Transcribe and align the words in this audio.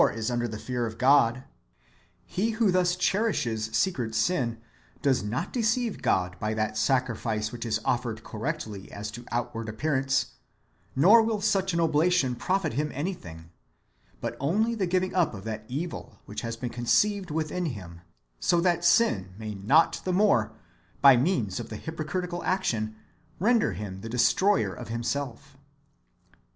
433 0.01 0.19
is 0.19 0.31
under 0.31 0.47
the 0.47 0.57
fear 0.57 0.87
of 0.87 0.97
God;— 0.97 1.43
he 2.25 2.49
who 2.57 2.71
thus 2.71 2.95
cherishes 2.95 3.65
secret 3.65 4.15
sin 4.15 4.59
does 5.03 5.21
not 5.21 5.53
deceive 5.53 6.01
God 6.01 6.35
by 6.39 6.55
that 6.55 6.75
sacrifice 6.75 7.51
which 7.51 7.67
is 7.67 7.79
offered 7.85 8.23
cor 8.23 8.39
rectly 8.39 8.91
as 8.91 9.11
to 9.11 9.25
outward 9.31 9.69
appearance; 9.69 10.31
nor 10.95 11.21
will 11.21 11.39
such 11.39 11.71
an 11.75 11.79
oblation 11.79 12.33
profit 12.33 12.73
him 12.73 12.89
anything, 12.95 13.51
but 14.19 14.35
[only] 14.39 14.73
the 14.73 14.87
giving 14.87 15.13
up 15.13 15.35
of 15.35 15.43
that 15.43 15.65
evil 15.67 16.17
which 16.25 16.41
has 16.41 16.57
been 16.57 16.71
conceived 16.71 17.29
within 17.29 17.67
him, 17.67 18.01
so 18.39 18.59
that 18.59 18.83
sin 18.83 19.35
may 19.37 19.53
not 19.53 20.01
the 20.03 20.11
more, 20.11 20.51
by 21.01 21.15
means 21.15 21.59
of 21.59 21.69
the 21.69 21.77
hypocritical 21.77 22.43
action, 22.43 22.95
render 23.37 23.73
him 23.73 24.01
the 24.01 24.09
destroyer 24.09 24.73
of 24.73 24.87
himself. 24.87 25.57